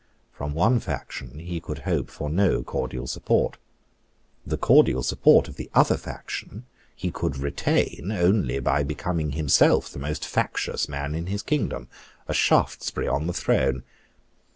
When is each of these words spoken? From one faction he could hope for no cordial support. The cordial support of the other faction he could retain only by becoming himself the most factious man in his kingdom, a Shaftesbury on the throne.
From 0.33 0.55
one 0.55 0.79
faction 0.79 1.37
he 1.37 1.59
could 1.59 1.77
hope 1.85 2.09
for 2.09 2.27
no 2.27 2.63
cordial 2.63 3.05
support. 3.05 3.57
The 4.43 4.57
cordial 4.57 5.03
support 5.03 5.47
of 5.47 5.57
the 5.57 5.69
other 5.75 5.95
faction 5.95 6.65
he 6.95 7.11
could 7.11 7.37
retain 7.37 8.11
only 8.11 8.57
by 8.57 8.81
becoming 8.81 9.33
himself 9.33 9.91
the 9.91 9.99
most 9.99 10.25
factious 10.25 10.89
man 10.89 11.13
in 11.13 11.27
his 11.27 11.43
kingdom, 11.43 11.87
a 12.27 12.33
Shaftesbury 12.33 13.07
on 13.07 13.27
the 13.27 13.33
throne. 13.33 13.83